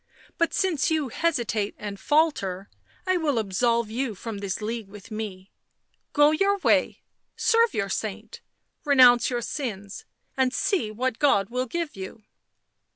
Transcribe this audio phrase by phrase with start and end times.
[0.29, 2.71] u But, since you hesitate, and falter,
[3.05, 5.51] I will absolve you from this league with me;—
[6.13, 7.03] go your way,
[7.35, 8.41] serve your saint,
[8.83, 12.23] renounce your sins— and see what God will give you."